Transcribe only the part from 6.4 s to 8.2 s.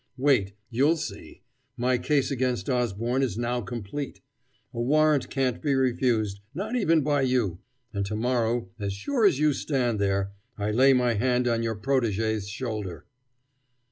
not even by you, and to